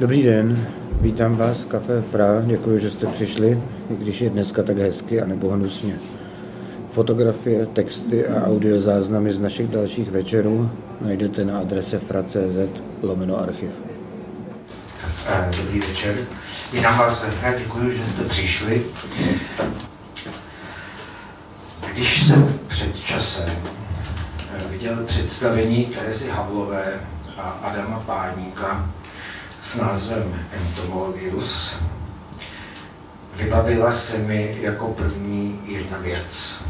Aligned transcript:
Dobrý 0.00 0.22
den, 0.22 0.68
vítám 1.00 1.36
vás 1.36 1.58
v 1.58 1.66
Café 1.66 2.02
Fra, 2.10 2.42
děkuji, 2.44 2.78
že 2.78 2.90
jste 2.90 3.06
přišli, 3.06 3.62
i 3.90 3.96
když 3.96 4.20
je 4.20 4.30
dneska 4.30 4.62
tak 4.62 4.78
hezky 4.78 5.20
a 5.20 5.26
nebo 5.26 5.50
hnusně. 5.50 5.94
Fotografie, 6.92 7.66
texty 7.66 8.26
a 8.26 8.46
audiozáznamy 8.46 9.34
z 9.34 9.40
našich 9.40 9.68
dalších 9.68 10.10
večerů 10.10 10.70
najdete 11.00 11.44
na 11.44 11.58
adrese 11.58 11.98
fra.cz 11.98 12.80
lomeno 13.02 13.40
archiv. 13.40 13.70
Eh, 15.28 15.50
dobrý 15.56 15.80
večer. 15.80 16.16
Vítám 16.72 16.98
vás 16.98 17.24
ve 17.24 17.30
Fra, 17.30 17.58
děkuji, 17.58 17.90
že 17.90 18.06
jste 18.06 18.24
přišli. 18.24 18.82
Když 21.92 22.26
jsem 22.26 22.58
před 22.66 22.96
časem 22.96 23.48
eh, 23.48 24.68
viděl 24.70 24.96
představení 25.06 25.84
Terezy 25.84 26.28
Havlové 26.28 26.92
a 27.38 27.42
Adama 27.42 28.00
Páníka 28.00 28.90
s 29.66 29.76
názvem 29.76 30.34
Entomologius, 30.52 31.74
vybavila 33.36 33.92
se 33.92 34.18
mi 34.18 34.56
jako 34.60 34.88
první 34.88 35.60
jedna 35.64 35.98
věc. 35.98 36.62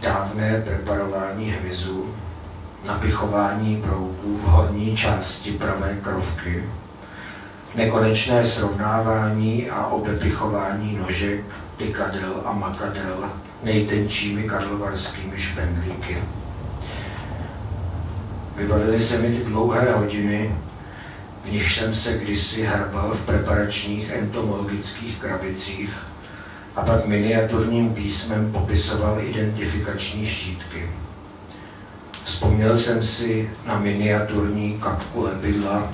Dávné 0.00 0.62
preparování 0.64 1.50
hmyzu, 1.50 2.14
napichování 2.84 3.76
brouků 3.76 4.38
v 4.38 4.42
horní 4.42 4.96
části 4.96 5.52
pravé 5.52 5.96
krovky, 6.02 6.64
nekonečné 7.74 8.44
srovnávání 8.44 9.70
a 9.70 9.86
obepichování 9.86 10.96
nožek, 10.96 11.44
tykadel 11.76 12.42
a 12.44 12.52
makadel 12.52 13.30
nejtenčími 13.62 14.42
karlovarskými 14.42 15.40
špendlíky. 15.40 16.22
Vybavily 18.56 19.00
se 19.00 19.18
mi 19.18 19.28
ty 19.28 19.44
dlouhé 19.44 19.92
hodiny, 19.92 20.56
v 21.44 21.52
nich 21.52 21.72
jsem 21.72 21.94
se 21.94 22.18
kdysi 22.18 22.62
hrbal 22.62 23.10
v 23.14 23.20
preparačních 23.20 24.10
entomologických 24.10 25.18
krabicích 25.18 25.90
a 26.76 26.82
pak 26.82 27.06
miniaturním 27.06 27.94
písmem 27.94 28.52
popisoval 28.52 29.18
identifikační 29.20 30.26
štítky. 30.26 30.90
Vzpomněl 32.24 32.76
jsem 32.76 33.02
si 33.02 33.50
na 33.66 33.78
miniaturní 33.78 34.78
kapku 34.80 35.22
lepidla, 35.22 35.92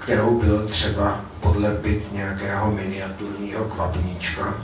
kterou 0.00 0.40
bylo 0.40 0.66
třeba 0.66 1.20
podlepit 1.40 2.12
nějakého 2.12 2.72
miniaturního 2.72 3.64
kvapníčka 3.64 4.54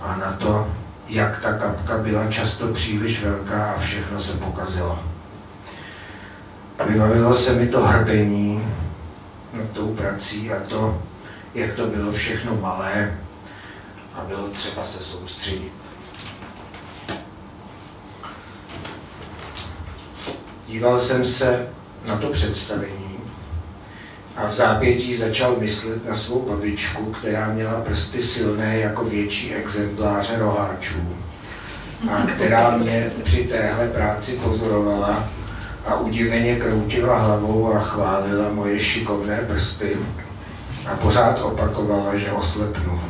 a 0.00 0.16
na 0.16 0.32
to, 0.32 0.68
jak 1.08 1.40
ta 1.40 1.52
kapka 1.52 1.98
byla 1.98 2.26
často 2.26 2.68
příliš 2.68 3.22
velká 3.22 3.72
a 3.72 3.78
všechno 3.78 4.20
se 4.20 4.32
pokazilo. 4.32 4.98
Vybavilo 6.86 7.34
se 7.34 7.52
mi 7.52 7.66
to 7.66 7.86
hrbení 7.86 8.68
nad 9.56 9.70
tou 9.70 9.94
prací 9.94 10.52
a 10.52 10.60
to, 10.68 11.02
jak 11.54 11.74
to 11.74 11.86
bylo 11.86 12.12
všechno 12.12 12.56
malé 12.56 13.18
a 14.14 14.24
bylo 14.28 14.48
třeba 14.48 14.84
se 14.84 15.04
soustředit. 15.04 15.72
Díval 20.66 21.00
jsem 21.00 21.24
se 21.24 21.68
na 22.08 22.16
to 22.16 22.28
představení 22.28 23.18
a 24.36 24.46
v 24.48 24.52
zápětí 24.52 25.16
začal 25.16 25.56
myslet 25.56 26.04
na 26.08 26.14
svou 26.14 26.42
babičku, 26.42 27.04
která 27.12 27.52
měla 27.52 27.80
prsty 27.80 28.22
silné 28.22 28.78
jako 28.78 29.04
větší 29.04 29.54
exempláře 29.54 30.38
roháčů 30.38 31.16
a 32.10 32.26
která 32.26 32.76
mě 32.76 33.10
při 33.22 33.44
téhle 33.44 33.88
práci 33.88 34.32
pozorovala 34.32 35.28
a 35.86 35.94
udiveně 35.94 36.56
kroutila 36.56 37.18
hlavou 37.18 37.74
a 37.74 37.80
chválila 37.80 38.48
moje 38.52 38.80
šikovné 38.80 39.36
prsty 39.36 39.96
a 40.86 40.96
pořád 40.96 41.42
opakovala, 41.42 42.16
že 42.16 42.32
oslepnu. 42.32 43.00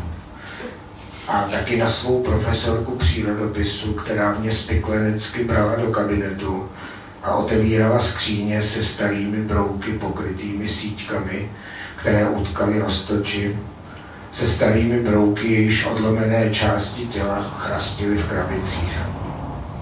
A 1.28 1.42
taky 1.42 1.76
na 1.76 1.88
svou 1.88 2.22
profesorku 2.22 2.96
přírodopisu, 2.96 3.92
která 3.92 4.34
mě 4.38 4.52
spiklenecky 4.52 5.44
brala 5.44 5.76
do 5.76 5.86
kabinetu 5.86 6.68
a 7.22 7.34
otevírala 7.34 7.98
skříně 7.98 8.62
se 8.62 8.84
starými 8.84 9.42
brouky 9.42 9.92
pokrytými 9.92 10.68
síťkami, 10.68 11.50
které 11.96 12.28
utkaly 12.28 12.78
roztoči, 12.78 13.58
se 14.30 14.48
starými 14.48 15.00
brouky, 15.00 15.52
jejíž 15.52 15.86
odlomené 15.86 16.50
části 16.50 17.06
těla 17.06 17.42
chrastily 17.58 18.16
v 18.16 18.28
krabicích. 18.28 18.98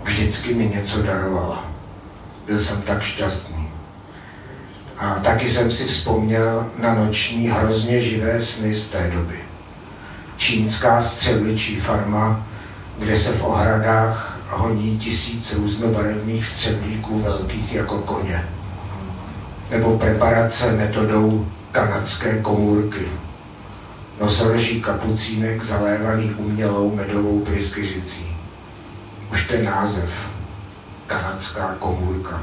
Vždycky 0.04 0.54
mi 0.54 0.69
něco 0.69 1.02
darovala. 1.02 1.73
Byl 2.47 2.60
jsem 2.60 2.82
tak 2.82 3.03
šťastný. 3.03 3.69
A 4.99 5.15
taky 5.15 5.49
jsem 5.49 5.71
si 5.71 5.84
vzpomněl 5.84 6.71
na 6.78 6.94
noční 6.94 7.49
hrozně 7.49 8.00
živé 8.00 8.43
sny 8.43 8.75
z 8.75 8.88
té 8.88 9.10
doby. 9.10 9.38
Čínská 10.37 11.00
střevličí 11.00 11.81
farma, 11.81 12.47
kde 12.99 13.19
se 13.19 13.32
v 13.32 13.44
ohradách 13.44 14.38
honí 14.49 14.99
tisíc 14.99 15.53
různobarevných 15.53 16.47
střevlíků 16.47 17.19
velkých 17.19 17.72
jako 17.72 17.99
koně. 17.99 18.49
Nebo 19.71 19.99
preparace 19.99 20.72
metodou 20.72 21.47
kanadské 21.72 22.43
komůrky. 22.43 23.09
Nosoroží 24.21 24.81
kapucínek 24.81 25.62
zalévaný 25.62 26.34
umělou 26.34 26.94
medovou 26.94 27.41
pryskyřicí. 27.41 28.37
Už 29.32 29.49
ten 29.49 29.65
název 29.65 30.11
kanadská 31.06 31.75
komůrka. 31.78 32.42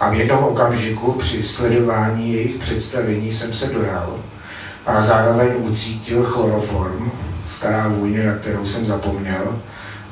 A 0.00 0.10
v 0.10 0.14
jednom 0.14 0.44
okamžiku 0.44 1.12
při 1.12 1.42
sledování 1.42 2.32
jejich 2.32 2.56
představení 2.56 3.32
jsem 3.32 3.54
se 3.54 3.66
dojal 3.66 4.18
a 4.86 5.02
zároveň 5.02 5.52
ucítil 5.58 6.24
chloroform, 6.24 7.10
stará 7.50 7.88
vůně, 7.88 8.22
na 8.22 8.34
kterou 8.34 8.66
jsem 8.66 8.86
zapomněl, 8.86 9.60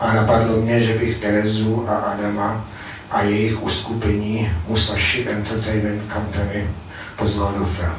a 0.01 0.15
napadlo 0.15 0.57
mě, 0.57 0.81
že 0.81 0.99
bych 0.99 1.19
Terezu 1.19 1.89
a 1.89 1.97
Adama 1.97 2.65
a 3.11 3.23
jejich 3.23 3.63
uskupení 3.63 4.51
Musashi 4.69 5.29
Entertainment 5.29 6.03
Company 6.13 6.71
pozval 7.17 7.55
do 7.59 7.65
Fra. 7.65 7.97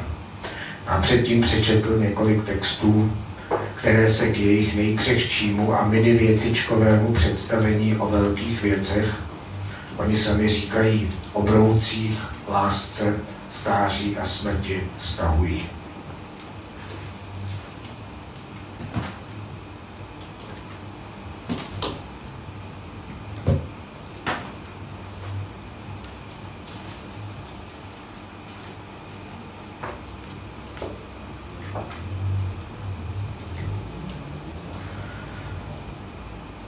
A 0.86 1.00
předtím 1.00 1.40
přečetl 1.40 1.98
několik 1.98 2.44
textů 2.44 3.12
které 3.84 4.08
se 4.08 4.28
k 4.28 4.38
jejich 4.38 4.76
nejkřehčímu 4.76 5.74
a 5.74 5.88
mini 5.88 6.12
věcičkovému 6.12 7.12
představení 7.12 7.96
o 7.96 8.06
velkých 8.06 8.62
věcech, 8.62 9.22
oni 9.96 10.18
sami 10.18 10.48
říkají 10.48 11.10
o 11.32 11.42
broucích, 11.42 12.18
lásce, 12.48 13.16
stáří 13.50 14.16
a 14.16 14.24
smrti 14.24 14.80
vztahují. 14.98 15.66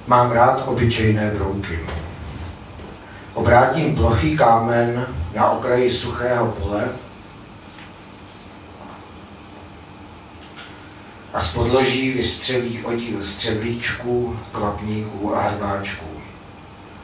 Mám 0.06 0.30
rád 0.30 0.62
obyčejné 0.66 1.30
brouky. 1.30 1.80
Obrátím 3.34 3.94
plochý 3.94 4.36
kámen 4.36 5.06
na 5.34 5.50
okraji 5.50 5.92
suchého 5.92 6.46
pole 6.46 6.88
a 11.34 11.40
z 11.40 11.54
podloží 11.54 12.12
vystřelí 12.12 12.84
oddíl 12.84 13.22
střevlíčků, 13.22 14.38
kvapníků 14.52 15.36
a 15.36 15.40
hrbáčků. 15.40 16.06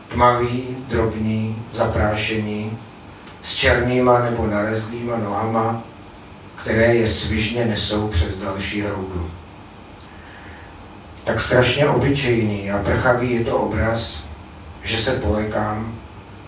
Tmavý, 0.08 0.76
drobní, 0.88 1.62
zaprášení, 1.72 2.78
s 3.42 3.54
černýma 3.54 4.18
nebo 4.18 4.46
narezlýma 4.46 5.16
nohama, 5.16 5.82
které 6.56 6.94
je 6.94 7.08
svižně 7.08 7.64
nesou 7.64 8.08
přes 8.08 8.38
další 8.38 8.80
hroudu 8.80 9.30
tak 11.32 11.40
strašně 11.40 11.88
obyčejný 11.88 12.70
a 12.70 12.78
prchavý 12.78 13.32
je 13.32 13.44
to 13.44 13.58
obraz, 13.58 14.24
že 14.82 14.98
se 14.98 15.12
polekám, 15.12 15.98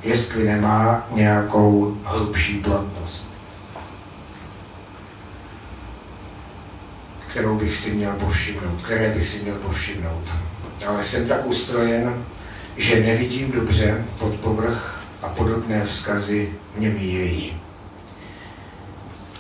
jestli 0.03 0.45
nemá 0.45 1.07
nějakou 1.11 1.97
hlubší 2.05 2.59
platnost, 2.59 3.29
kterou 7.29 7.59
bych 7.59 7.77
si 7.77 7.91
měl 7.91 8.13
povšimnout, 8.13 8.83
které 8.83 9.09
bych 9.09 9.29
si 9.29 9.43
měl 9.43 9.55
povšimnout. 9.55 10.25
Ale 10.87 11.05
jsem 11.05 11.29
tak 11.29 11.47
ustrojen, 11.47 12.25
že 12.77 13.01
nevidím 13.01 13.53
dobře 13.53 14.05
pod 14.19 14.35
povrch 14.35 15.03
a 15.23 15.29
podobné 15.29 15.85
vzkazy 15.85 16.53
mě 16.77 16.91
míjejí. 16.91 17.61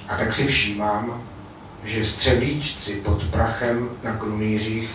A 0.08 0.17
tak 0.17 0.32
si 0.32 0.46
všímám, 0.46 1.23
že 1.85 2.05
střevíčci 2.05 2.93
pod 2.93 3.25
prachem 3.25 3.91
na 4.02 4.17
krunýřích 4.17 4.91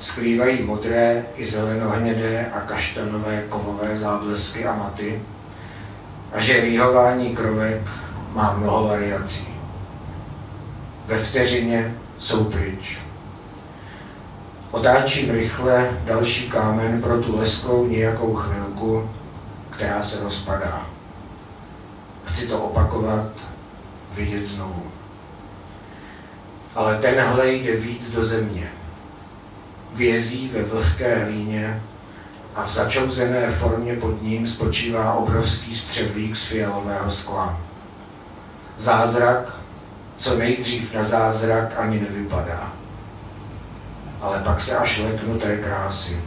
skrývají 0.00 0.62
modré 0.62 1.26
i 1.36 1.46
zelenohnědé 1.46 2.50
a 2.54 2.60
kaštanové 2.60 3.44
kovové 3.48 3.96
záblesky 3.96 4.66
a 4.66 4.76
maty 4.76 5.22
a 6.32 6.40
že 6.40 6.60
rýhování 6.60 7.36
krovek 7.36 7.90
má 8.32 8.56
mnoho 8.58 8.88
variací. 8.88 9.48
Ve 11.06 11.18
vteřině 11.18 11.94
jsou 12.18 12.44
pryč. 12.44 12.98
Otáčím 14.70 15.30
rychle 15.30 15.90
další 16.04 16.50
kámen 16.50 17.02
pro 17.02 17.22
tu 17.22 17.36
lesklou 17.36 17.86
nějakou 17.86 18.34
chvilku, 18.34 19.10
která 19.70 20.02
se 20.02 20.24
rozpadá. 20.24 20.86
Chci 22.24 22.46
to 22.46 22.62
opakovat, 22.62 23.30
vidět 24.12 24.46
znovu. 24.46 24.82
Ale 26.74 26.98
tenhle 26.98 27.52
jde 27.52 27.76
víc 27.76 28.10
do 28.10 28.24
země. 28.24 28.72
Vězí 29.92 30.50
ve 30.54 30.62
vlhké 30.62 31.24
hlíně 31.24 31.82
a 32.54 32.64
v 32.64 32.70
začouzené 32.70 33.50
formě 33.50 33.96
pod 33.96 34.22
ním 34.22 34.48
spočívá 34.48 35.14
obrovský 35.14 35.76
střevlík 35.76 36.36
z 36.36 36.44
fialového 36.44 37.10
skla. 37.10 37.60
Zázrak, 38.76 39.56
co 40.18 40.38
nejdřív 40.38 40.94
na 40.94 41.02
zázrak 41.02 41.74
ani 41.78 42.00
nevypadá. 42.00 42.72
Ale 44.20 44.42
pak 44.44 44.60
se 44.60 44.76
až 44.76 44.98
leknu 44.98 45.38
té 45.38 45.56
krásy. 45.56 46.20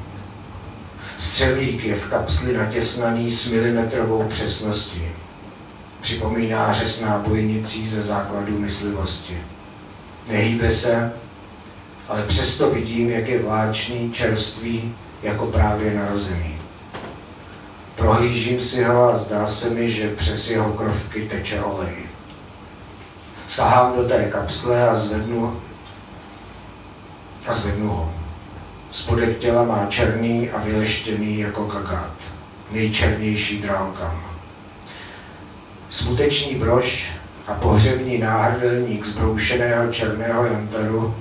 Střevlík 1.18 1.84
je 1.84 1.96
v 1.96 2.10
kapsli 2.10 2.58
natěsnaný 2.58 3.32
s 3.32 3.48
milimetrovou 3.48 4.28
přesností. 4.28 5.04
Připomíná 6.02 6.74
řez 6.74 7.02
nábojnicí 7.02 7.90
ze 7.90 8.02
základů 8.02 8.60
myslivosti. 8.60 9.42
Nehýbe 10.28 10.72
se, 10.72 11.14
ale 12.12 12.24
přesto 12.24 12.70
vidím, 12.70 13.10
jak 13.10 13.28
je 13.28 13.44
vláčný, 13.44 14.12
čerstvý, 14.12 14.96
jako 15.24 15.46
právě 15.46 15.94
narozený. 15.94 16.58
Prohlížím 17.96 18.60
si 18.60 18.84
ho 18.84 19.04
a 19.04 19.18
zdá 19.18 19.48
se 19.48 19.70
mi, 19.70 19.92
že 19.92 20.16
přes 20.16 20.50
jeho 20.50 20.74
krovky 20.74 21.22
teče 21.22 21.62
olej. 21.62 21.96
Sahám 23.48 23.96
do 23.96 24.08
té 24.08 24.30
kapsle 24.32 24.90
a 24.90 24.96
zvednu, 24.96 25.62
a 27.48 27.54
zvednu 27.54 27.90
ho. 27.90 28.14
Spodek 28.92 29.38
těla 29.38 29.64
má 29.64 29.86
černý 29.86 30.50
a 30.50 30.60
vyleštěný 30.60 31.40
jako 31.40 31.66
kakát. 31.66 32.14
Nejčernější 32.72 33.62
drahokam. 33.62 34.24
Smuteční 35.90 36.56
brož 36.56 37.12
a 37.48 37.54
pohřební 37.54 38.18
náhrdelník 38.18 39.06
z 39.06 39.16
broušeného 39.16 39.94
černého 39.94 40.46
jantaru, 40.46 41.16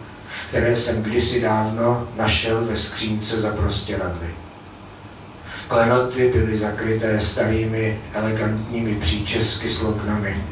které 0.51 0.77
jsem 0.77 1.03
kdysi 1.03 1.41
dávno 1.41 2.09
našel 2.17 2.65
ve 2.65 2.77
skřínce 2.77 3.41
za 3.41 3.53
prostěradly. 3.53 4.29
Klenoty 5.69 6.29
byly 6.29 6.57
zakryté 6.57 7.21
starými 7.21 8.01
elegantními 8.13 8.95
příčesky 8.95 9.69
s 9.69 9.83
loknami, 9.83 10.45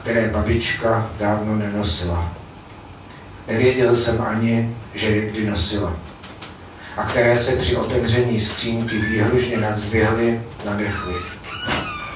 které 0.00 0.28
babička 0.28 1.10
dávno 1.18 1.56
nenosila. 1.56 2.32
Nevěděl 3.48 3.96
jsem 3.96 4.22
ani, 4.22 4.76
že 4.94 5.06
je 5.06 5.30
kdy 5.30 5.50
nosila. 5.50 5.96
A 6.96 7.04
které 7.04 7.38
se 7.38 7.56
při 7.56 7.76
otevření 7.76 8.40
skřínky 8.40 8.98
výhružně 8.98 9.56
nadzvihly, 9.56 10.42
nadechly. 10.64 11.14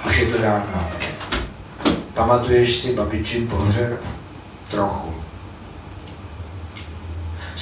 Už 0.06 0.18
je 0.18 0.26
to 0.26 0.38
dávno. 0.42 0.90
Pamatuješ 2.14 2.76
si 2.76 2.94
babičin 2.94 3.48
pohřeb? 3.48 4.00
Trochu. 4.70 5.23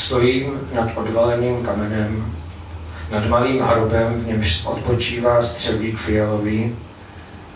Stojím 0.03 0.61
nad 0.73 0.97
odvaleným 0.97 1.63
kamenem, 1.63 2.35
nad 3.11 3.29
malým 3.29 3.61
hrobem, 3.63 4.15
v 4.15 4.27
němž 4.27 4.67
odpočívá 4.67 5.43
střevlík 5.43 5.99
fialový 5.99 6.77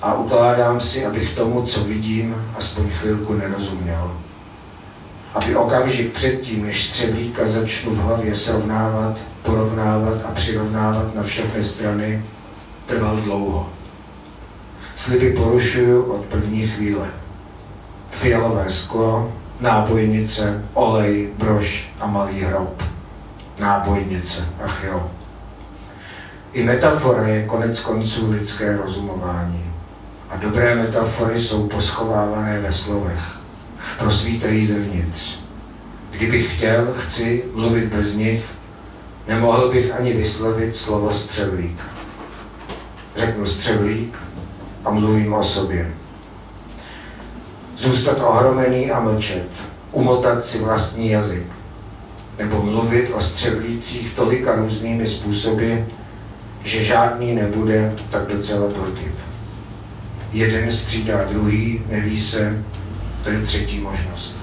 a 0.02 0.14
ukládám 0.14 0.80
si, 0.80 1.06
abych 1.06 1.34
tomu, 1.34 1.62
co 1.62 1.84
vidím, 1.84 2.36
aspoň 2.58 2.90
chvilku 2.90 3.34
nerozuměl. 3.34 4.16
Aby 5.34 5.56
okamžik 5.56 6.12
předtím, 6.12 6.66
než 6.66 6.84
střevlíka 6.84 7.46
začnu 7.46 7.94
v 7.94 7.98
hlavě 7.98 8.34
srovnávat, 8.34 9.18
porovnávat 9.42 10.18
a 10.24 10.32
přirovnávat 10.32 11.14
na 11.14 11.22
všechny 11.22 11.64
strany, 11.64 12.24
trval 12.86 13.16
dlouho. 13.16 13.70
Sliby 14.96 15.32
porušuju 15.32 16.02
od 16.02 16.24
první 16.24 16.68
chvíle. 16.68 17.10
Fialové 18.10 18.70
sklo, 18.70 19.32
nábojnice, 19.60 20.64
olej, 20.74 21.28
brož 21.38 21.88
a 22.00 22.06
malý 22.06 22.40
hrob. 22.40 22.82
Nábojnice, 23.58 24.48
ach 24.64 24.84
jo. 24.84 25.10
I 26.52 26.62
metafora 26.62 27.28
je 27.28 27.46
konec 27.46 27.80
konců 27.80 28.30
lidské 28.30 28.76
rozumování. 28.76 29.72
A 30.28 30.36
dobré 30.36 30.74
metafory 30.74 31.40
jsou 31.40 31.66
poschovávané 31.66 32.60
ve 32.60 32.72
slovech. 32.72 33.20
Prosvítají 33.98 34.66
zevnitř. 34.66 35.38
Kdybych 36.10 36.56
chtěl, 36.56 36.94
chci 36.98 37.44
mluvit 37.52 37.84
bez 37.84 38.14
nich, 38.14 38.44
nemohl 39.28 39.68
bych 39.68 39.94
ani 39.94 40.12
vyslovit 40.12 40.76
slovo 40.76 41.12
střevlík. 41.12 41.80
Řeknu 43.16 43.46
střevlík 43.46 44.18
a 44.84 44.90
mluvím 44.90 45.34
o 45.34 45.42
sobě. 45.42 45.94
Zůstat 47.76 48.18
ohromený 48.20 48.90
a 48.90 49.00
mlčet, 49.00 49.48
umotat 49.92 50.44
si 50.44 50.58
vlastní 50.58 51.10
jazyk, 51.10 51.46
nebo 52.38 52.62
mluvit 52.62 53.10
o 53.14 53.20
střevlících 53.20 54.12
tolika 54.12 54.54
různými 54.54 55.08
způsoby, 55.08 55.74
že 56.64 56.84
žádný 56.84 57.34
nebude 57.34 57.94
tak 58.10 58.26
docela 58.26 58.70
platit. 58.72 59.14
Jeden 60.32 60.72
střídá 60.72 61.24
druhý, 61.24 61.82
neví 61.88 62.20
se, 62.20 62.62
to 63.24 63.30
je 63.30 63.40
třetí 63.40 63.80
možnost. 63.80 64.34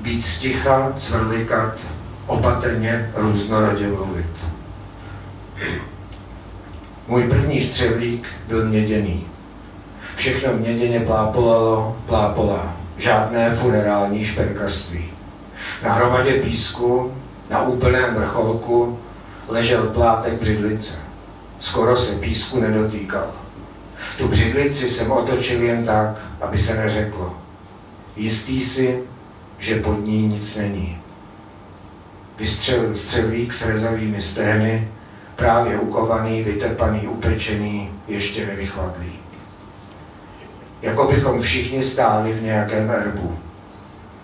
Být 0.00 0.26
sticha, 0.26 0.92
cvrlikat, 0.96 1.78
opatrně, 2.26 3.10
různorodě 3.14 3.86
mluvit. 3.86 4.26
Můj 7.08 7.22
první 7.22 7.60
střevlík 7.60 8.26
byl 8.48 8.68
měděný. 8.68 9.33
Všechno 10.24 10.52
měděně 10.52 11.00
plápolalo, 11.00 11.96
plápolá. 12.06 12.76
Žádné 12.96 13.54
funerální 13.54 14.24
šperkaství. 14.24 15.04
Na 15.82 15.92
hromadě 15.92 16.32
písku, 16.32 17.14
na 17.50 17.62
úplném 17.62 18.14
vrcholku, 18.14 18.98
ležel 19.48 19.82
plátek 19.82 20.32
břidlice. 20.32 20.94
Skoro 21.60 21.96
se 21.96 22.14
písku 22.14 22.60
nedotýkal. 22.60 23.32
Tu 24.18 24.28
břidlici 24.28 24.90
jsem 24.90 25.12
otočil 25.12 25.62
jen 25.62 25.84
tak, 25.84 26.20
aby 26.40 26.58
se 26.58 26.74
neřeklo. 26.74 27.36
Jistý 28.16 28.60
si, 28.60 29.02
že 29.58 29.80
pod 29.80 30.04
ní 30.04 30.26
nic 30.26 30.56
není. 30.56 30.98
Vystřelil 32.38 32.94
střevlík 32.94 33.52
s 33.52 33.66
rezavými 33.66 34.20
stehny, 34.20 34.88
právě 35.36 35.78
ukovaný, 35.78 36.42
vytepaný, 36.42 37.08
upečený, 37.08 37.90
ještě 38.08 38.46
nevychladlý. 38.46 39.23
Jako 40.84 41.04
bychom 41.04 41.40
všichni 41.40 41.82
stáli 41.82 42.32
v 42.32 42.42
nějakém 42.42 42.90
erbu. 42.90 43.38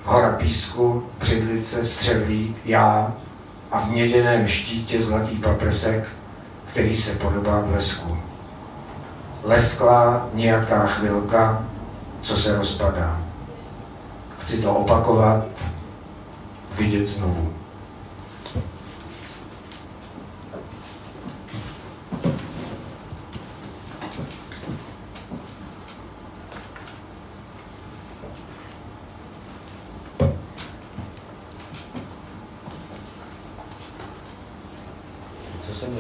Hora 0.05 0.31
písku, 0.31 1.07
břidlice, 1.19 1.87
střevlík, 1.87 2.57
já 2.65 3.15
a 3.73 3.81
v 3.81 3.91
měděném 3.91 4.47
štítě 4.49 5.01
zlatý 5.01 5.37
paprsek, 5.37 6.09
který 6.67 6.97
se 6.97 7.19
podobá 7.19 7.63
blesku. 7.63 8.19
Lesklá 9.43 10.29
nějaká 10.35 10.87
chvilka, 10.87 11.65
co 12.23 12.37
se 12.37 12.57
rozpadá. 12.57 13.21
Chci 14.39 14.63
to 14.63 14.75
opakovat, 14.75 15.47
vidět 16.79 17.07
znovu. 17.07 17.53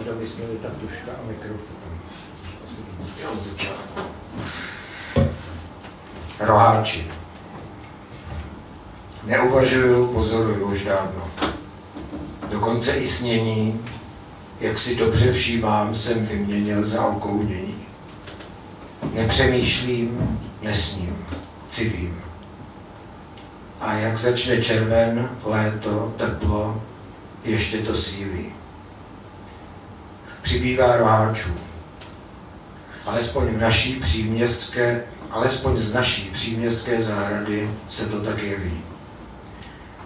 Nedomysleli 0.01 0.57
ta 0.63 0.69
tuška 0.81 1.13
a 1.13 1.29
mikrofon. 1.29 1.77
Roháči. 6.41 7.07
Neuvažuju, 9.25 10.07
pozoruju 10.07 10.67
už 10.67 10.85
dávno. 10.85 11.31
Dokonce 12.51 12.93
i 12.93 13.09
snění, 13.09 13.81
jak 14.61 14.79
si 14.79 14.97
dobře 14.97 15.33
všímám, 15.33 15.95
jsem 15.95 16.27
vyměnil 16.27 16.85
za 16.85 17.07
okounění. 17.07 17.87
Nepřemýšlím, 19.15 20.41
nesním, 20.63 21.27
civím. 21.69 22.21
A 23.81 23.93
jak 23.95 24.19
začne 24.19 24.63
červen, 24.63 25.31
léto, 25.45 26.15
teplo, 26.17 26.83
ještě 27.45 27.79
to 27.79 27.95
sílí 27.97 28.60
přibývá 30.51 30.97
roháčů. 30.97 31.51
Alespoň 33.07 33.47
v 33.47 33.59
naší 33.59 33.93
příměstské, 33.93 35.03
alespoň 35.31 35.79
z 35.79 35.95
naší 35.95 36.31
příměstské 36.31 37.03
zahrady 37.03 37.71
se 37.89 38.07
to 38.07 38.21
tak 38.21 38.43
jeví. 38.43 38.81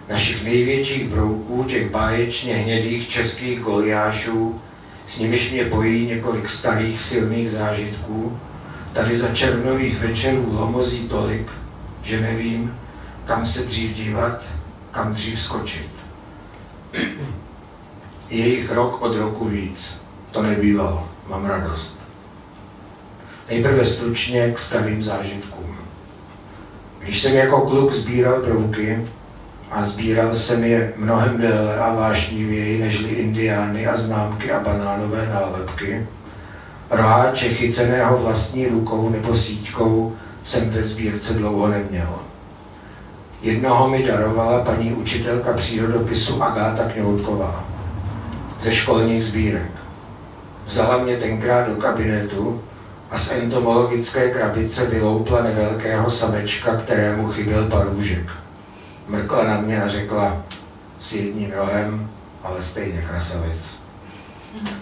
Našich 0.09 0.43
největších 0.43 1.09
brouků, 1.09 1.63
těch 1.63 1.91
báječně 1.91 2.55
hnědých 2.55 3.07
českých 3.07 3.59
goliášů, 3.59 4.61
s 5.05 5.19
nimiž 5.19 5.51
mě 5.51 5.65
pojí 5.65 6.07
několik 6.07 6.49
starých 6.49 7.01
silných 7.01 7.51
zážitků, 7.51 8.39
tady 8.93 9.17
za 9.17 9.27
červnových 9.27 9.99
večerů 9.99 10.55
lomozí 10.59 11.07
tolik, 11.07 11.51
že 12.01 12.21
nevím, 12.21 12.79
kam 13.25 13.45
se 13.45 13.63
dřív 13.63 13.93
dívat, 13.93 14.43
kam 14.91 15.13
dřív 15.13 15.39
skočit. 15.39 15.89
Je 18.29 18.47
jich 18.47 18.71
rok 18.71 19.01
od 19.01 19.15
roku 19.15 19.45
víc. 19.45 20.04
To 20.35 20.41
nebývalo. 20.43 21.07
Mám 21.29 21.45
radost. 21.45 21.95
Nejprve 23.49 23.85
stručně 23.85 24.51
k 24.51 24.59
starým 24.59 25.03
zážitkům. 25.03 25.77
Když 26.99 27.21
jsem 27.21 27.35
jako 27.35 27.61
kluk 27.61 27.93
sbíral 27.93 28.41
brouky, 28.41 29.07
a 29.71 29.83
sbíral 29.83 30.33
jsem 30.33 30.63
je 30.63 30.93
mnohem 30.97 31.37
déle 31.37 31.77
a 31.77 31.93
vášnivěji 31.93 32.79
nežli 32.79 33.09
indiány 33.09 33.87
a 33.87 33.97
známky 33.97 34.51
a 34.51 34.59
banánové 34.59 35.29
nálepky, 35.33 36.07
roháče 36.89 37.49
chyceného 37.49 38.17
vlastní 38.17 38.67
rukou 38.67 39.09
nebo 39.09 39.35
síťkou 39.35 40.13
jsem 40.43 40.69
ve 40.69 40.83
sbírce 40.83 41.33
dlouho 41.33 41.67
neměl. 41.67 42.19
Jednoho 43.41 43.89
mi 43.89 44.03
darovala 44.03 44.63
paní 44.63 44.93
učitelka 44.93 45.53
přírodopisu 45.53 46.43
Agáta 46.43 46.83
Kňoutková 46.83 47.65
ze 48.59 48.75
školních 48.75 49.25
sbírek. 49.25 49.84
Vzala 50.65 50.97
mě 50.97 51.17
tenkrát 51.17 51.67
do 51.67 51.75
kabinetu 51.75 52.61
a 53.11 53.17
z 53.17 53.31
entomologické 53.31 54.29
krabice 54.29 54.85
vyloupla 54.85 55.41
nevelkého 55.43 56.09
samečka, 56.09 56.75
kterému 56.75 57.27
chyběl 57.27 57.65
parůžek. 57.69 58.29
Mrkla 59.07 59.43
na 59.43 59.61
mě 59.61 59.83
a 59.83 59.87
řekla, 59.87 60.43
s 60.99 61.13
jedním 61.13 61.51
rohem, 61.51 62.09
ale 62.43 62.61
stejně 62.61 63.01
krasavec. 63.01 63.75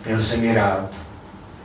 Měl 0.06 0.22
jsem 0.22 0.44
ji 0.44 0.54
rád, 0.54 0.90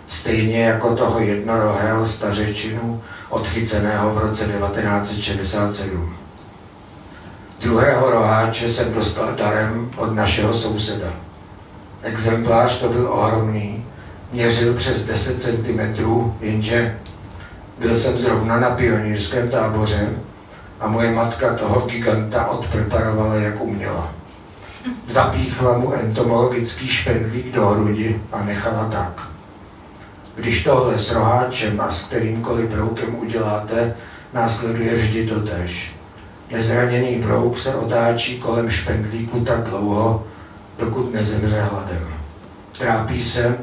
stejně 0.06 0.64
jako 0.64 0.96
toho 0.96 1.20
jednorohého 1.20 2.06
stařečinu 2.06 3.02
odchyceného 3.28 4.14
v 4.14 4.18
roce 4.18 4.44
1967. 4.44 6.16
Druhého 7.60 8.10
roháče 8.10 8.68
jsem 8.68 8.92
dostal 8.92 9.34
darem 9.34 9.90
od 9.96 10.14
našeho 10.14 10.52
souseda. 10.54 11.12
Exemplář 12.02 12.78
to 12.78 12.88
byl 12.88 13.12
ohromný, 13.12 13.86
měřil 14.32 14.74
přes 14.74 15.04
10 15.04 15.42
cm, 15.42 15.80
jenže 16.40 16.98
byl 17.78 17.96
jsem 17.96 18.18
zrovna 18.18 18.60
na 18.60 18.70
pionýrském 18.70 19.48
táboře 19.48 20.08
a 20.80 20.88
moje 20.88 21.12
matka 21.12 21.54
toho 21.54 21.86
giganta 21.86 22.46
odpreparovala, 22.46 23.34
jak 23.34 23.60
uměla. 23.60 24.12
Zapíchla 25.06 25.78
mu 25.78 25.92
entomologický 25.92 26.88
špendlík 26.88 27.52
do 27.52 27.68
hrudi 27.68 28.22
a 28.32 28.44
nechala 28.44 28.88
tak. 28.88 29.28
Když 30.34 30.64
tohle 30.64 30.98
s 30.98 31.12
roháčem 31.12 31.80
a 31.80 31.90
s 31.90 32.02
kterýmkoliv 32.02 32.70
broukem 32.70 33.18
uděláte, 33.18 33.94
následuje 34.32 34.94
vždy 34.94 35.26
to 35.26 35.40
tež. 35.40 35.92
Nezraněný 36.50 37.18
brouk 37.18 37.58
se 37.58 37.74
otáčí 37.74 38.38
kolem 38.38 38.70
špendlíku 38.70 39.40
tak 39.40 39.62
dlouho, 39.62 40.26
dokud 40.78 41.14
nezemře 41.14 41.60
hladem. 41.60 42.08
Trápí 42.78 43.24
se 43.24 43.58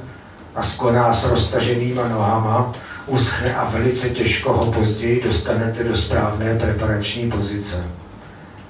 a 0.55 0.63
skoná 0.63 1.13
s 1.13 1.25
roztaženýma 1.25 2.07
nohama, 2.07 2.73
uschne 3.07 3.55
a 3.55 3.69
velice 3.69 4.09
těžko 4.09 4.53
ho 4.53 4.71
později 4.71 5.23
dostanete 5.23 5.83
do 5.83 5.97
správné 5.97 6.55
preparační 6.55 7.31
pozice. 7.31 7.83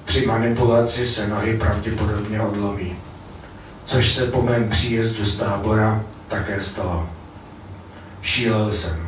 Při 0.04 0.26
manipulaci 0.26 1.06
se 1.06 1.28
nohy 1.28 1.56
pravděpodobně 1.56 2.40
odlomí, 2.40 2.96
což 3.84 4.12
se 4.12 4.26
po 4.26 4.42
mém 4.42 4.68
příjezdu 4.68 5.24
z 5.24 5.36
tábora 5.36 6.04
také 6.28 6.60
stalo. 6.60 7.08
Šílel 8.22 8.72
jsem. 8.72 9.06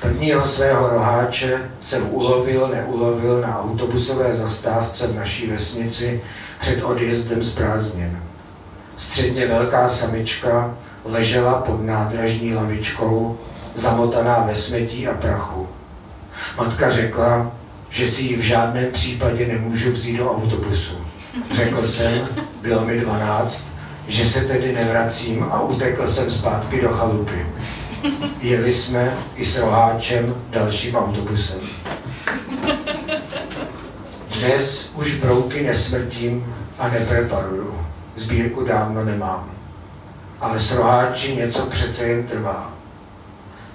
Prvního 0.00 0.46
svého 0.46 0.88
roháče 0.88 1.70
jsem 1.82 2.10
ulovil, 2.10 2.68
neulovil 2.68 3.40
na 3.40 3.60
autobusové 3.60 4.36
zastávce 4.36 5.06
v 5.06 5.16
naší 5.16 5.46
vesnici 5.46 6.20
před 6.60 6.82
odjezdem 6.82 7.42
z 7.42 7.54
prázdnin. 7.54 8.22
Středně 8.96 9.46
velká 9.46 9.88
samička 9.88 10.74
ležela 11.04 11.54
pod 11.54 11.84
nádražní 11.84 12.54
lavičkou 12.54 13.38
zamotaná 13.74 14.44
ve 14.46 14.54
smetí 14.54 15.08
a 15.08 15.14
prachu. 15.14 15.68
Matka 16.58 16.90
řekla, 16.90 17.52
že 17.88 18.08
si 18.08 18.22
ji 18.22 18.36
v 18.36 18.40
žádném 18.40 18.92
případě 18.92 19.46
nemůžu 19.46 19.92
vzít 19.92 20.16
do 20.16 20.32
autobusu. 20.32 20.96
Řekl 21.50 21.86
jsem, 21.86 22.28
bylo 22.62 22.84
mi 22.84 23.00
12, 23.00 23.64
že 24.08 24.26
se 24.26 24.40
tedy 24.40 24.72
nevracím 24.72 25.42
a 25.50 25.60
utekl 25.62 26.06
jsem 26.06 26.30
zpátky 26.30 26.80
do 26.80 26.88
chalupy. 26.88 27.46
Jeli 28.40 28.72
jsme 28.72 29.16
i 29.34 29.46
s 29.46 29.58
roháčem 29.58 30.34
dalším 30.50 30.96
autobusem. 30.96 31.60
Dnes 34.38 34.90
už 34.94 35.14
brouky 35.14 35.62
nesmrtím 35.62 36.54
a 36.78 36.88
nepreparuju. 36.88 37.86
Sbírku 38.16 38.64
dávno 38.64 39.04
nemám. 39.04 39.57
Ale 40.40 40.60
s 40.60 40.72
roháči 40.72 41.36
něco 41.36 41.66
přece 41.66 42.04
jen 42.04 42.24
trvá. 42.26 42.72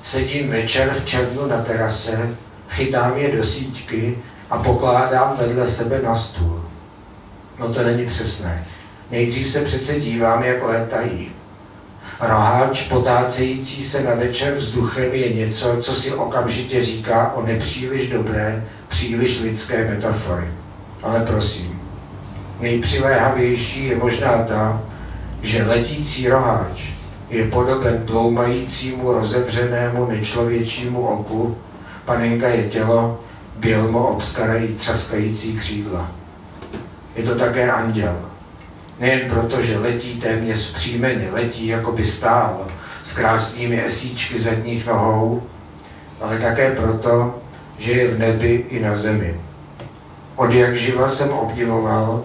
Sedím 0.02 0.50
večer 0.50 0.94
v 0.94 1.06
červnu 1.06 1.48
na 1.48 1.62
terase, 1.62 2.30
chytám 2.70 3.18
je 3.18 3.38
do 3.38 3.44
síťky 3.44 4.18
a 4.50 4.58
pokládám 4.58 5.38
vedle 5.40 5.68
sebe 5.68 6.02
na 6.04 6.16
stůl. 6.16 6.66
No 7.60 7.74
to 7.74 7.84
není 7.84 8.06
přesné. 8.06 8.66
Nejdřív 9.12 9.48
se 9.48 9.62
přece 9.62 10.00
dívám, 10.00 10.44
jak 10.44 10.64
létají. 10.64 11.32
Roháč 12.20 12.82
potácející 12.82 13.84
se 13.84 14.04
na 14.04 14.16
večer 14.16 14.54
vzduchem 14.54 15.14
je 15.14 15.34
něco, 15.34 15.78
co 15.78 15.96
si 15.96 16.14
okamžitě 16.14 16.82
říká 16.82 17.34
o 17.36 17.42
nepříliš 17.46 18.10
dobré, 18.10 18.66
příliš 18.88 19.40
lidské 19.40 19.90
metafory. 19.90 20.52
Ale 21.04 21.20
prosím, 21.20 21.82
nejpřiléhavější 22.60 23.86
je 23.86 23.96
možná 23.96 24.44
ta, 24.44 24.82
že 25.44 25.64
letící 25.64 26.30
roháč 26.30 26.84
je 27.30 27.48
podoben 27.48 28.04
dloumajícímu, 28.06 29.12
rozevřenému, 29.12 30.06
nečlověčímu 30.06 31.08
oku, 31.08 31.58
panenka 32.06 32.48
je 32.48 32.64
tělo, 32.64 33.20
bělmo 33.56 34.08
obstarají 34.08 34.68
třaskající 34.68 35.54
křídla. 35.54 36.12
Je 37.16 37.24
to 37.24 37.36
také 37.36 37.72
anděl. 37.72 38.16
Nejen 39.00 39.30
proto, 39.30 39.62
že 39.62 39.80
letí 39.80 40.20
téměř 40.20 40.74
příjmeně, 40.74 41.30
letí 41.32 41.68
jako 41.68 41.92
by 41.92 42.06
stál, 42.06 42.68
s 43.04 43.14
krásnými 43.14 43.86
esíčky 43.86 44.40
zadních 44.40 44.88
nohou, 44.88 45.44
ale 46.22 46.40
také 46.40 46.72
proto, 46.72 47.36
že 47.78 47.92
je 47.92 48.08
v 48.08 48.20
nebi 48.20 48.66
i 48.70 48.80
na 48.80 48.96
zemi. 48.96 49.40
Od 50.36 50.52
jak 50.52 50.76
živa 50.76 51.10
jsem 51.10 51.30
obdivoval 51.30 52.24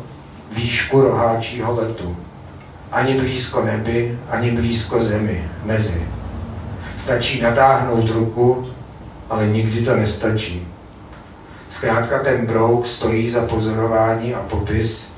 výšku 0.51 1.01
roháčího 1.01 1.75
letu 1.75 2.17
ani 2.93 3.15
blízko 3.15 3.65
nebi, 3.65 4.19
ani 4.31 4.51
blízko 4.51 5.01
zemi, 5.01 5.49
mezi. 5.65 6.09
Stačí 6.97 7.41
natáhnout 7.41 8.11
ruku, 8.11 8.67
ale 9.31 9.47
nikdy 9.47 9.85
to 9.85 9.97
nestačí. 9.97 10.67
Zkrátka 11.69 12.19
ten 12.19 12.47
brouk 12.47 12.87
stojí 12.87 13.31
za 13.31 13.43
pozorování 13.47 14.35
a 14.35 14.43
popis 14.43 15.09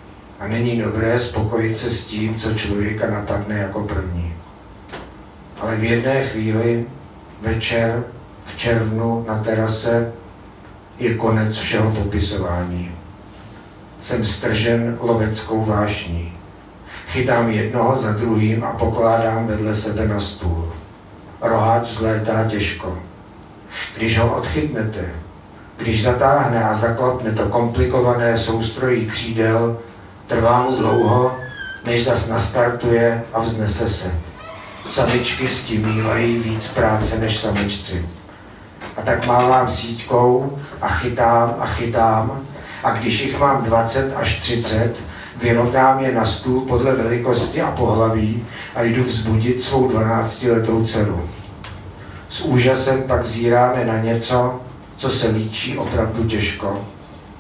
a 0.41 0.47
není 0.49 0.79
dobré 0.81 1.19
spokojit 1.19 1.79
se 1.79 1.91
s 1.91 2.07
tím, 2.07 2.35
co 2.35 2.55
člověka 2.55 3.11
napadne 3.11 3.59
jako 3.59 3.85
první. 3.85 4.35
Ale 5.61 5.77
v 5.77 5.85
jedné 5.85 6.29
chvíli, 6.29 6.87
večer, 7.41 8.05
v 8.45 8.57
červnu 8.57 9.25
na 9.29 9.39
terase, 9.39 10.13
je 10.99 11.15
konec 11.15 11.57
všeho 11.57 11.91
popisování. 11.91 12.95
Jsem 14.01 14.27
stržen 14.27 14.99
loveckou 15.01 15.65
vášní. 15.65 16.40
Chytám 17.11 17.51
jednoho 17.51 17.97
za 17.97 18.13
druhým 18.13 18.65
a 18.65 18.73
pokládám 18.73 19.47
vedle 19.47 19.77
sebe 19.77 20.09
na 20.09 20.21
stůl. 20.21 20.73
Roháč 21.41 21.89
zlétá 21.89 22.45
těžko. 22.45 22.99
Když 23.97 24.19
ho 24.19 24.37
odchytnete, 24.37 25.15
když 25.77 26.03
zatáhne 26.03 26.65
a 26.65 26.75
zaklapne 26.75 27.33
to 27.33 27.49
komplikované 27.49 28.39
soustrojí 28.39 29.07
křídel, 29.07 29.79
trvá 30.27 30.63
mu 30.63 30.77
dlouho, 30.77 31.37
než 31.85 32.05
zas 32.05 32.29
nastartuje 32.29 33.23
a 33.33 33.41
vznese 33.41 33.89
se. 33.89 34.15
Samičky 34.89 35.49
s 35.49 35.63
tím 35.63 35.95
mývají 35.95 36.39
víc 36.39 36.69
práce 36.69 37.19
než 37.19 37.39
samičci. 37.39 38.09
A 38.97 39.03
tak 39.03 39.27
mávám 39.27 39.71
síťkou 39.71 40.59
a 40.81 40.89
chytám 40.89 41.55
a 41.59 41.67
chytám 41.67 42.41
a 42.85 42.91
když 42.91 43.21
jich 43.21 43.39
mám 43.39 43.65
20 43.65 44.17
až 44.17 44.39
30, 44.39 45.10
vyrovnám 45.43 46.01
je 46.01 46.15
na 46.15 46.25
stůl 46.25 46.61
podle 46.61 46.95
velikosti 46.95 47.63
a 47.63 47.71
pohlaví 47.71 48.45
a 48.75 48.83
jdu 48.83 49.05
vzbudit 49.05 49.63
svou 49.63 49.89
12-letou 49.89 50.85
dceru. 50.85 51.29
S 52.29 52.41
úžasem 52.41 53.03
pak 53.03 53.27
zíráme 53.27 53.85
na 53.85 53.99
něco, 53.99 54.61
co 54.97 55.11
se 55.11 55.29
líčí 55.29 55.79
opravdu 55.79 56.25
těžko. 56.25 56.85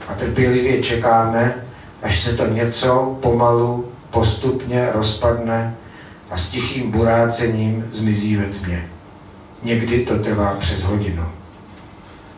A 0.09 0.14
trpělivě 0.14 0.83
čekáme, 0.83 1.64
až 2.02 2.21
se 2.21 2.33
to 2.33 2.47
něco 2.47 3.19
pomalu, 3.21 3.88
postupně 4.11 4.88
rozpadne 4.92 5.76
a 6.30 6.37
s 6.37 6.49
tichým 6.49 6.90
burácením 6.90 7.88
zmizí 7.92 8.37
ve 8.37 8.45
tmě. 8.45 8.88
Někdy 9.62 10.04
to 10.04 10.19
trvá 10.19 10.54
přes 10.59 10.83
hodinu. 10.83 11.25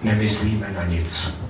Nemyslíme 0.02 0.66
na 0.76 0.84
nic. 0.84 1.41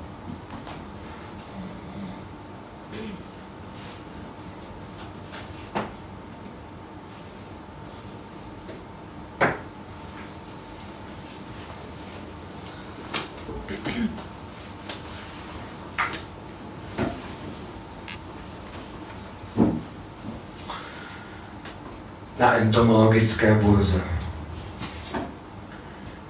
Na 22.39 22.57
entomologické 22.57 23.55
burze. 23.55 24.01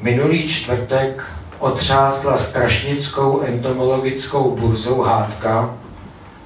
Minulý 0.01 0.49
čtvrtek 0.49 1.25
otřásla 1.59 2.37
strašnickou 2.37 3.41
entomologickou 3.41 4.57
burzou 4.57 5.01
hádka, 5.03 5.75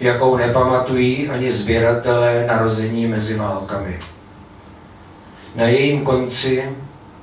jakou 0.01 0.37
nepamatují 0.37 1.29
ani 1.29 1.53
sběratelé 1.53 2.45
narození 2.47 3.07
mezi 3.07 3.37
válkami. 3.37 4.01
Na 5.55 5.65
jejím 5.65 6.05
konci 6.05 6.71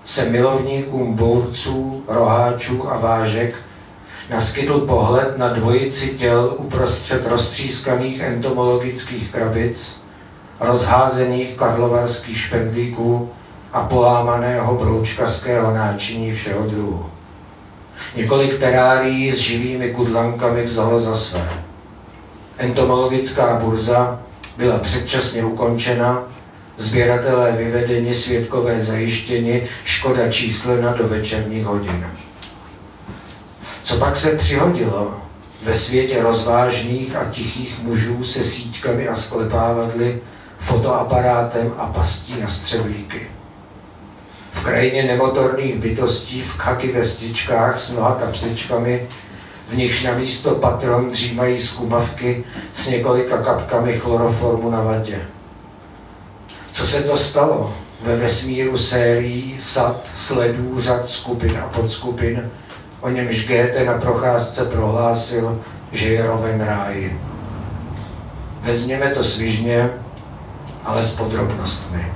se 0.06 0.30
milovníkům 0.30 1.16
bourců, 1.16 2.04
roháčů 2.08 2.92
a 2.92 2.98
vážek 2.98 3.56
naskytl 4.30 4.80
pohled 4.80 5.38
na 5.38 5.50
dvojici 5.50 6.08
těl 6.08 6.56
uprostřed 6.58 7.28
roztřískaných 7.28 8.20
entomologických 8.20 9.32
krabic, 9.32 10.03
rozházených 10.64 11.54
karlovarských 11.56 12.40
špendlíků 12.40 13.30
a 13.74 13.82
polámaného 13.82 14.76
broučkařského 14.76 15.74
náčiní 15.74 16.32
všeho 16.32 16.68
druhu. 16.68 17.06
Několik 18.16 18.60
terárií 18.60 19.32
s 19.32 19.38
živými 19.38 19.90
kudlankami 19.90 20.64
vzalo 20.64 21.00
za 21.00 21.16
své. 21.16 21.50
Entomologická 22.58 23.56
burza 23.56 24.20
byla 24.58 24.80
předčasně 24.80 25.46
ukončena, 25.46 26.24
sběratelé 26.78 27.52
vyvedeni, 27.52 28.16
svědkové 28.16 28.82
zajištěni, 28.82 29.68
škoda 29.84 30.32
číslena 30.32 30.94
do 30.94 31.08
večerních 31.08 31.66
hodin. 31.66 32.08
Co 33.84 33.98
pak 33.98 34.16
se 34.16 34.38
přihodilo? 34.38 35.22
Ve 35.64 35.76
světě 35.76 36.24
rozvážných 36.24 37.16
a 37.16 37.26
tichých 37.32 37.80
mužů 37.82 38.24
se 38.24 38.44
síťkami 38.44 39.08
a 39.08 39.16
sklepávadly, 39.16 40.22
fotoaparátem 40.64 41.74
a 41.78 41.86
pastí 41.86 42.42
na 42.42 42.48
střevlíky. 42.48 43.28
V 44.52 44.64
krajině 44.64 45.04
nemotorných 45.04 45.76
bytostí 45.76 46.42
v 46.42 46.58
khaky 46.58 46.92
vestičkách 46.92 47.80
s 47.80 47.90
mnoha 47.90 48.16
kapsičkami, 48.16 49.08
v 49.70 49.78
nichž 49.78 50.04
na 50.04 50.14
místo 50.14 50.56
patron 50.56 51.10
dřímají 51.10 51.62
skumavky 51.62 52.44
s 52.74 52.88
několika 52.88 53.38
kapkami 53.38 53.94
chloroformu 53.94 54.70
na 54.70 54.82
vatě. 54.82 55.22
Co 56.72 56.88
se 56.88 57.04
to 57.04 57.18
stalo? 57.18 57.74
Ve 58.02 58.16
vesmíru 58.16 58.78
sérií, 58.78 59.56
sad, 59.60 60.10
sledů, 60.16 60.82
řad 60.82 61.10
skupin 61.10 61.58
a 61.58 61.68
podskupin, 61.68 62.52
o 63.02 63.10
němž 63.10 63.46
GT 63.46 63.86
na 63.86 63.94
procházce 63.94 64.66
prohlásil, 64.66 65.62
že 65.92 66.10
je 66.10 66.26
roven 66.26 66.62
ráji. 66.62 67.20
Vezměme 68.62 69.10
to 69.10 69.24
svižně, 69.24 69.90
ale 70.86 71.04
s 71.04 71.12
podrobnostmi. 71.12 72.12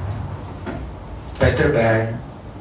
Petr 1.38 1.72
B., 1.72 2.10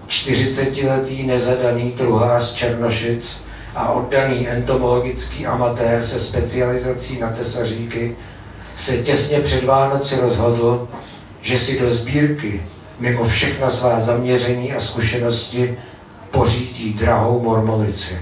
40-letý 0.08 1.26
nezadaný 1.26 1.92
truhlář 1.92 2.52
Černošic 2.52 3.40
a 3.74 3.88
oddaný 3.88 4.48
entomologický 4.48 5.46
amatér 5.46 6.02
se 6.02 6.20
specializací 6.20 7.18
na 7.20 7.30
tesaříky, 7.30 8.16
se 8.74 8.98
těsně 8.98 9.40
před 9.40 9.64
Vánoci 9.64 10.20
rozhodl, 10.20 10.88
že 11.40 11.58
si 11.58 11.80
do 11.80 11.90
sbírky 11.90 12.62
mimo 12.98 13.24
všechna 13.24 13.70
svá 13.70 14.00
zaměření 14.00 14.72
a 14.72 14.80
zkušenosti 14.80 15.78
pořídí 16.30 16.92
drahou 16.92 17.40
mormolici. 17.42 18.18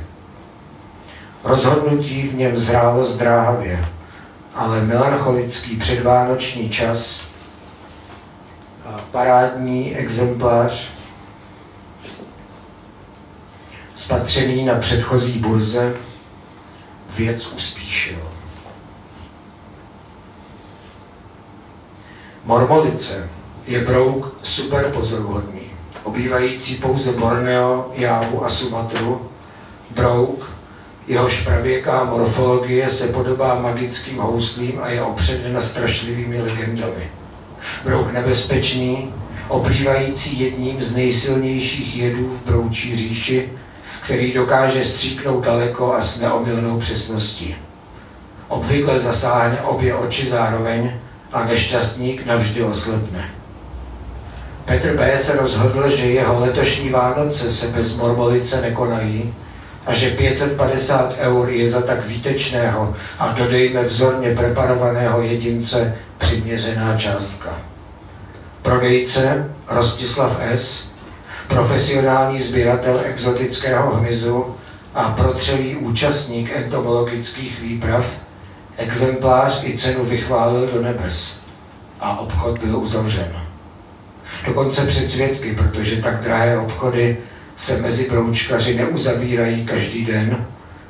Rozhodnutí 1.44 2.22
v 2.22 2.34
něm 2.34 2.56
zrálo 2.56 3.04
zdráhavě, 3.04 3.84
ale 4.54 4.82
melancholický 4.82 5.76
předvánoční 5.76 6.70
čas 6.70 7.20
parádní 9.14 9.96
exemplář 9.96 10.88
spatřený 13.94 14.64
na 14.64 14.74
předchozí 14.74 15.32
burze 15.32 15.96
věc 17.16 17.46
uspíšil. 17.46 18.18
Mormolice 22.44 23.28
je 23.66 23.80
brouk 23.80 24.36
super 24.42 24.90
pozoruhodný, 24.90 25.70
obývající 26.02 26.74
pouze 26.74 27.12
Borneo, 27.12 27.92
Jávu 27.94 28.44
a 28.44 28.48
Sumatru. 28.48 29.30
Brouk, 29.90 30.50
jehož 31.06 31.44
pravěká 31.44 32.04
morfologie 32.04 32.90
se 32.90 33.08
podobá 33.08 33.54
magickým 33.54 34.18
houslím 34.18 34.78
a 34.82 34.88
je 34.88 35.02
opředena 35.02 35.60
strašlivými 35.60 36.42
legendami 36.42 37.10
brouk 37.84 38.12
nebezpečný, 38.12 39.12
oplývající 39.48 40.40
jedním 40.40 40.82
z 40.82 40.94
nejsilnějších 40.94 41.96
jedů 41.96 42.28
v 42.28 42.46
broučí 42.46 42.96
říši, 42.96 43.48
který 44.02 44.32
dokáže 44.32 44.84
stříknout 44.84 45.44
daleko 45.44 45.94
a 45.94 46.00
s 46.00 46.20
neomylnou 46.20 46.78
přesností. 46.78 47.56
Obvykle 48.48 48.98
zasáhne 48.98 49.60
obě 49.60 49.94
oči 49.94 50.26
zároveň 50.26 50.92
a 51.32 51.44
nešťastník 51.44 52.26
navždy 52.26 52.62
oslepne. 52.62 53.30
Petr 54.64 54.96
B. 54.96 55.18
se 55.18 55.36
rozhodl, 55.36 55.88
že 55.88 56.06
jeho 56.06 56.40
letošní 56.40 56.88
Vánoce 56.88 57.50
se 57.50 57.66
bez 57.66 57.96
mormolice 57.96 58.60
nekonají 58.60 59.34
a 59.86 59.94
že 59.94 60.10
550 60.10 61.14
eur 61.18 61.48
je 61.50 61.70
za 61.70 61.82
tak 61.82 62.06
výtečného 62.06 62.94
a 63.18 63.28
dodejme 63.28 63.82
vzorně 63.82 64.34
preparovaného 64.34 65.22
jedince 65.22 65.94
přiměřená 66.18 66.98
částka. 66.98 67.58
Prodejce 68.62 69.50
Rostislav 69.68 70.38
S., 70.40 70.84
profesionální 71.48 72.40
sběratel 72.40 73.00
exotického 73.04 73.96
hmyzu 73.96 74.54
a 74.94 75.02
protřelý 75.10 75.76
účastník 75.76 76.50
entomologických 76.56 77.60
výprav, 77.60 78.06
exemplář 78.76 79.64
i 79.64 79.78
cenu 79.78 80.04
vychválil 80.04 80.66
do 80.66 80.82
nebes 80.82 81.32
a 82.00 82.18
obchod 82.18 82.58
byl 82.58 82.78
uzavřen. 82.78 83.32
Dokonce 84.46 84.86
před 84.86 85.10
svědky, 85.10 85.54
protože 85.54 85.96
tak 85.96 86.20
drahé 86.20 86.58
obchody 86.58 87.18
se 87.56 87.80
mezi 87.80 88.10
broučkaři 88.10 88.74
neuzavírají 88.74 89.66
každý 89.66 90.04
den 90.04 90.46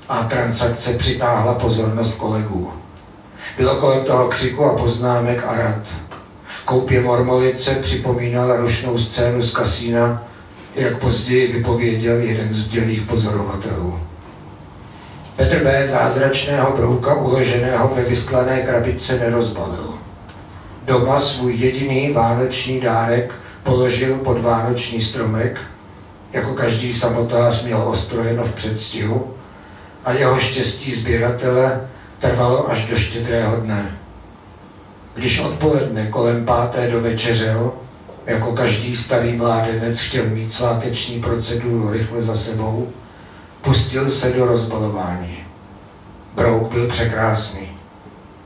a 0.09 0.23
transakce 0.23 0.95
přitáhla 0.95 1.55
pozornost 1.55 2.15
kolegů. 2.15 2.73
Bylo 3.57 3.75
kolem 3.75 4.05
toho 4.05 4.29
křiku 4.29 4.65
a 4.65 4.77
poznámek 4.77 5.45
a 5.47 5.59
rad. 5.59 5.83
Koupě 6.65 7.01
Mormolice 7.01 7.75
připomínala 7.75 8.57
rušnou 8.57 8.99
scénu 8.99 9.43
z 9.43 9.53
kasína, 9.53 10.23
jak 10.75 10.99
později 10.99 11.53
vypověděl 11.53 12.17
jeden 12.17 12.53
z 12.53 12.61
bdělých 12.61 13.03
pozorovatelů. 13.03 14.01
Petr 15.37 15.65
B. 15.65 15.87
zázračného 15.87 16.77
brouka 16.77 17.15
uloženého 17.15 17.93
ve 17.97 18.03
vyslané 18.03 18.61
krabice 18.61 19.19
nerozbalil. 19.19 19.95
Doma 20.85 21.19
svůj 21.19 21.55
jediný 21.55 22.13
vánoční 22.13 22.81
dárek 22.81 23.35
položil 23.63 24.17
pod 24.17 24.41
vánoční 24.41 25.03
stromek, 25.03 25.61
jako 26.33 26.55
každý 26.55 26.93
samotář 26.93 27.63
měl 27.65 27.83
ostrojeno 27.89 28.45
v 28.45 28.55
předstihu 28.55 29.35
a 30.05 30.13
jeho 30.13 30.39
štěstí 30.39 30.93
sběratele 30.93 31.89
trvalo 32.25 32.71
až 32.71 32.87
do 32.87 32.97
štědrého 32.97 33.57
dne. 33.57 33.99
Když 35.15 35.39
odpoledne 35.39 36.07
kolem 36.07 36.45
páté 36.45 36.89
dovečeřel, 36.91 37.73
jako 38.27 38.53
každý 38.53 38.97
starý 38.97 39.37
mládenec 39.37 40.01
chtěl 40.01 40.25
mít 40.25 40.53
sváteční 40.53 41.21
proceduru 41.21 41.91
rychle 41.91 42.23
za 42.23 42.37
sebou, 42.37 42.89
pustil 43.63 44.11
se 44.11 44.33
do 44.33 44.47
rozbalování. 44.47 45.37
Brouk 46.35 46.73
byl 46.73 46.89
překrásný. 46.89 47.69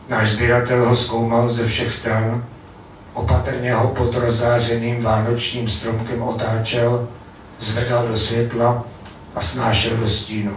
Náš 0.09 0.31
sběratel 0.31 0.89
ho 0.89 0.97
zkoumal 0.97 1.49
ze 1.49 1.67
všech 1.67 1.93
stran, 1.93 2.45
opatrně 3.15 3.75
ho 3.75 3.89
pod 3.89 4.17
rozářeným 4.17 5.03
vánočním 5.03 5.69
stromkem 5.69 6.23
otáčel 6.23 7.09
zvedal 7.59 8.09
do 8.09 8.19
světla 8.19 8.85
a 9.35 9.41
snášel 9.41 9.97
do 9.97 10.09
stínu. 10.09 10.57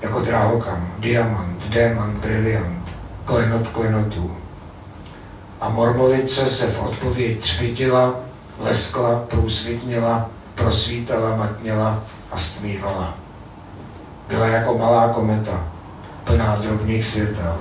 Jako 0.00 0.20
drahokam, 0.20 0.94
diamant, 0.98 1.68
démant, 1.68 2.20
briliant, 2.20 2.88
klenot 3.24 3.68
klenotů. 3.68 4.36
A 5.60 5.68
mormolice 5.68 6.46
se 6.46 6.66
v 6.66 6.80
odpověď 6.80 7.40
třpitila, 7.40 8.20
leskla, 8.58 9.24
průsvitnila, 9.28 10.30
prosvítala, 10.54 11.36
matněla 11.36 12.04
a 12.30 12.38
stmívala. 12.38 13.14
Byla 14.28 14.46
jako 14.46 14.78
malá 14.78 15.08
kometa, 15.08 15.68
plná 16.24 16.56
drobných 16.56 17.04
světel. 17.04 17.56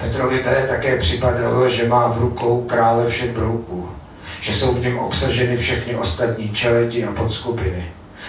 Petrovi 0.00 0.42
B. 0.42 0.66
také 0.68 0.98
připadalo, 0.98 1.68
že 1.68 1.88
má 1.88 2.08
v 2.08 2.18
rukou 2.18 2.62
krále 2.62 3.06
všech 3.06 3.32
brouků, 3.32 3.88
že 4.40 4.54
jsou 4.54 4.74
v 4.74 4.80
něm 4.80 4.98
obsaženy 4.98 5.56
všechny 5.56 5.96
ostatní 5.96 6.48
čeledi 6.48 7.04
a 7.04 7.12
podskupiny, 7.12 7.84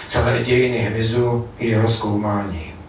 celé 0.06 0.38
dějiny 0.38 0.78
hmyzu 0.78 1.48
i 1.58 1.68
jeho 1.68 1.88
zkoumání. 1.88 2.81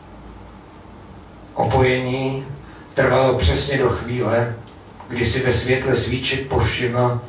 Opojení 1.54 2.46
trvalo 2.94 3.38
přesně 3.38 3.78
do 3.78 3.90
chvíle, 3.90 4.56
kdy 5.08 5.26
si 5.26 5.40
ve 5.46 5.54
světle 5.54 5.96
svíček 5.96 6.48
povšiml, 6.48 7.22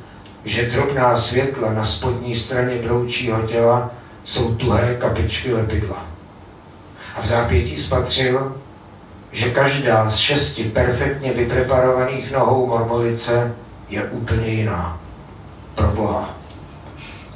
že 0.45 0.71
drobná 0.71 1.17
světla 1.17 1.73
na 1.73 1.85
spodní 1.85 2.37
straně 2.37 2.77
broučího 2.77 3.43
těla 3.43 3.91
jsou 4.25 4.55
tuhé 4.55 4.97
kapičky 5.01 5.53
lepidla. 5.53 6.07
A 7.17 7.21
v 7.21 7.27
zápětí 7.27 7.77
spatřil, 7.77 8.57
že 9.33 9.51
každá 9.51 10.11
z 10.11 10.17
šesti 10.17 10.65
perfektně 10.65 11.33
vypreparovaných 11.33 12.33
nohou 12.33 12.67
mormolice 12.67 13.55
je 13.89 14.05
úplně 14.05 14.49
jiná. 14.49 15.01
Pro 15.75 15.87
Boha. 15.87 16.35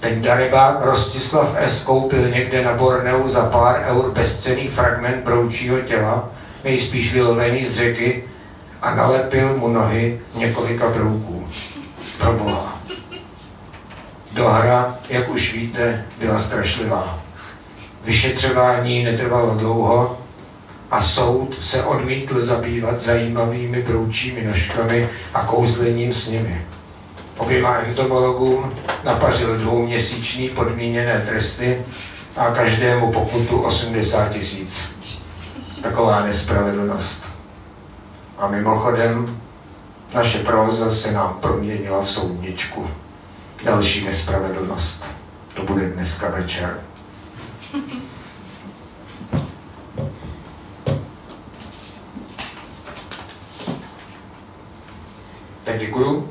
Ten 0.00 0.22
darebák 0.22 0.84
Rostislav 0.84 1.54
S. 1.58 1.84
koupil 1.84 2.28
někde 2.28 2.64
na 2.64 2.74
Borneu 2.74 3.28
za 3.28 3.46
pár 3.46 3.84
eur 3.86 4.10
bezcený 4.10 4.68
fragment 4.68 5.24
broučího 5.24 5.80
těla, 5.80 6.28
nejspíš 6.64 7.12
vylovený 7.12 7.66
z 7.66 7.74
řeky, 7.74 8.24
a 8.82 8.94
nalepil 8.94 9.56
mu 9.56 9.68
nohy 9.68 10.20
několika 10.34 10.88
brouků. 10.90 11.48
Pro 12.18 12.32
Boha. 12.32 12.82
Dohra, 14.32 14.98
jak 15.08 15.28
už 15.30 15.52
víte, 15.52 16.04
byla 16.18 16.38
strašlivá. 16.38 17.22
Vyšetřování 18.04 19.04
netrvalo 19.04 19.54
dlouho 19.54 20.18
a 20.90 21.02
soud 21.02 21.56
se 21.60 21.84
odmítl 21.84 22.40
zabývat 22.40 23.00
zajímavými 23.00 23.82
broučími 23.82 24.42
nožkami 24.44 25.08
a 25.34 25.42
kouzlením 25.42 26.14
s 26.14 26.28
nimi. 26.28 26.66
Oběma 27.36 27.74
entomologům 27.74 28.74
napařil 29.04 29.58
dvouměsíční 29.58 30.48
podmíněné 30.48 31.20
tresty 31.26 31.82
a 32.36 32.50
každému 32.50 33.12
pokutu 33.12 33.60
80 33.60 34.28
tisíc. 34.28 34.97
Taková 35.82 36.20
nespravedlnost. 36.20 37.22
A 38.38 38.48
mimochodem, 38.48 39.40
naše 40.14 40.38
proza 40.38 40.90
se 40.90 41.12
nám 41.12 41.38
proměnila 41.40 42.02
v 42.02 42.10
soudničku. 42.10 42.90
Další 43.64 44.04
nespravedlnost. 44.04 45.04
To 45.54 45.62
bude 45.62 45.88
dneska 45.90 46.30
večer. 46.30 46.80
Tak 55.64 55.78
děkuju. 55.78 56.30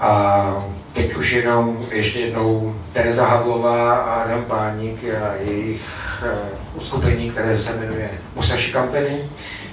A 0.00 0.64
teď 0.98 1.16
už 1.16 1.32
jenom 1.32 1.86
ještě 1.90 2.20
jednou 2.20 2.74
Tereza 2.92 3.26
Havlová 3.26 3.94
a 3.94 4.22
Adam 4.22 4.44
Páník 4.44 5.04
a 5.04 5.34
jejich 5.34 5.82
uh, 6.22 6.38
uskupení, 6.74 7.30
které 7.30 7.56
se 7.56 7.76
jmenuje 7.76 8.10
Musashi 8.34 8.72
Company 8.72 9.18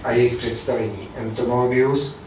a 0.04 0.12
jejich 0.12 0.36
představení 0.36 1.08
Entomologius. 1.16 2.20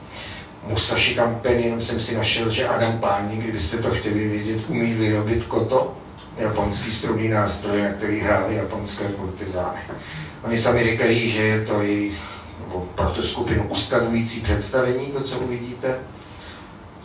Musashi 0.62 1.14
Company, 1.14 1.62
jenom 1.62 1.80
jsem 1.80 2.00
si 2.00 2.16
našel, 2.16 2.50
že 2.50 2.68
Adam 2.68 2.98
Páník, 2.98 3.40
kdybyste 3.42 3.76
to 3.76 3.90
chtěli 3.90 4.28
vědět, 4.28 4.64
umí 4.68 4.94
vyrobit 4.94 5.44
koto, 5.44 5.96
japonský 6.36 6.92
strunný 6.92 7.28
nástroj, 7.28 7.82
na 7.82 7.88
který 7.88 8.20
hráli 8.20 8.54
japonské 8.54 9.04
kurtizány. 9.04 9.80
Oni 10.42 10.58
sami 10.58 10.84
říkají, 10.84 11.30
že 11.30 11.42
je 11.42 11.64
to 11.64 11.82
jejich, 11.82 12.18
pro 12.94 13.06
tu 13.06 13.22
skupinu 13.22 13.68
ustavující 13.68 14.40
představení, 14.40 15.06
to, 15.06 15.20
co 15.20 15.38
uvidíte 15.38 15.94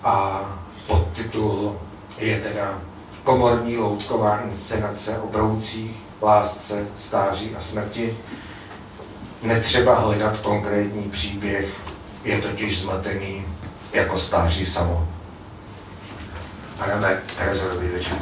a 0.03 0.62
podtitul 0.87 1.79
je 2.17 2.39
teda 2.39 2.81
komorní 3.23 3.77
loutková 3.77 4.41
inscenace 4.41 5.17
o 5.17 5.27
broucích, 5.27 5.95
lásce, 6.21 6.87
stáří 6.97 7.55
a 7.55 7.61
smrti. 7.61 8.17
Netřeba 9.43 9.99
hledat 9.99 10.37
konkrétní 10.37 11.03
příběh, 11.03 11.65
je 12.23 12.41
totiž 12.41 12.81
zmatený 12.81 13.45
jako 13.93 14.17
stáří 14.17 14.65
samo. 14.65 15.07
Adame, 16.79 17.21
Terezo, 17.37 17.69
dobrý 17.69 17.87
večer. 17.87 18.17